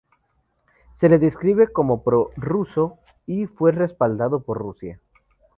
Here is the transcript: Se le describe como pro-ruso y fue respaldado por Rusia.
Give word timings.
Se 0.95 1.07
le 1.09 1.19
describe 1.19 1.71
como 1.71 2.01
pro-ruso 2.01 2.97
y 3.27 3.45
fue 3.45 3.71
respaldado 3.71 4.39
por 4.41 4.57
Rusia. 4.57 4.99